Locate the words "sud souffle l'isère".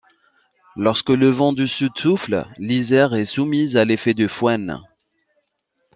1.67-3.13